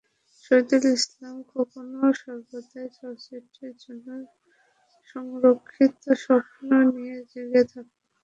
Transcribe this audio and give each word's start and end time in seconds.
শহীদুল 0.43 0.85
ইসলাম 0.95 1.35
খোকনও 1.49 2.07
সর্বদাই 2.21 2.87
চলচ্চিত্রের 2.97 3.73
জন্য 3.83 4.07
সংরক্ষিত 5.09 5.93
স্বপ্ন 6.23 6.59
নিয়ে 6.91 7.17
জেগে 7.31 7.63
থাকত। 7.71 7.93